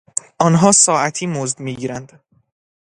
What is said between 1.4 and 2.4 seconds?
میگیرند.